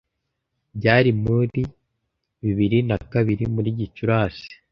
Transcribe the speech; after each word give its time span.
byari 0.77 1.09
muri 1.23 1.61
bibiri 2.41 2.79
na 2.89 2.97
kabiri 3.11 3.43
muri 3.55 3.69
Gicurasi 3.79 4.49